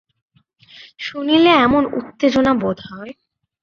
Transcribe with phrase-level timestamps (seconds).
[0.99, 3.11] শুনিলে এমন উত্তেজনা বোধ হয়!